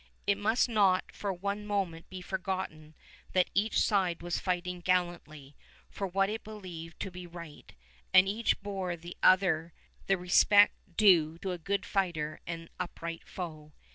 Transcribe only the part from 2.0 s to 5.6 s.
be forgotten that each side was fighting gallantly